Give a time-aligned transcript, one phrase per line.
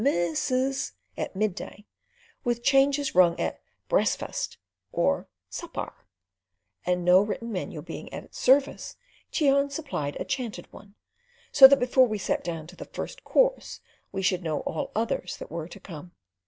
[0.03, 1.85] Mis sus!" at midday,
[2.43, 4.57] with changes rung at "Bress fass"
[4.91, 5.93] or "Suppar";
[6.87, 8.95] and no written menu being at its service,
[9.31, 10.95] Cheon supplied a chanted one,
[11.51, 13.79] so that before we sat down to the first course
[14.11, 16.13] we should know all others that were to come.